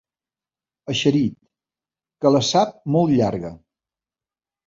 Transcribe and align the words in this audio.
Eixerit, 0.93 1.35
que 2.25 2.31
la 2.37 2.41
sap 2.47 2.73
molt 2.95 3.13
llarga. 3.19 3.51